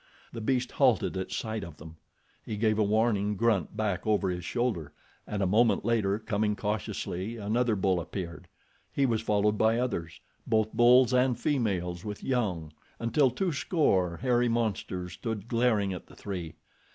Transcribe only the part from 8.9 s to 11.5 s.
He was followed by others—both bulls and